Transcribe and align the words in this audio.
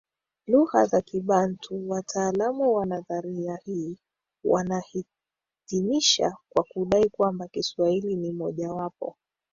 lugha 0.47 0.85
za 0.85 1.01
kibantu 1.01 1.89
Wataalamu 1.89 2.73
wa 2.73 2.85
nadharia 2.85 3.55
hii 3.65 3.97
wanahitimisha 4.43 6.37
kwa 6.49 6.63
kudai 6.63 7.09
kwamba 7.09 7.47
Kiswahili 7.47 8.15
ni 8.15 8.31
mojawapo 8.31 9.17